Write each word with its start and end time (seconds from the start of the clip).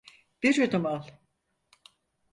Bir 0.43 0.55
yudum 0.61 0.85
al. 0.93 1.05